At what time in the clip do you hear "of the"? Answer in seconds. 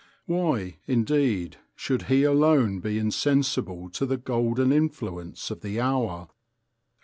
5.51-5.79